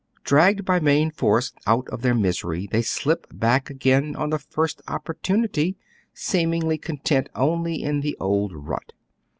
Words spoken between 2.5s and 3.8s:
they slip back